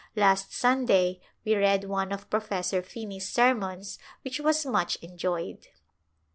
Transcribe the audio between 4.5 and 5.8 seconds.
much enjoyed.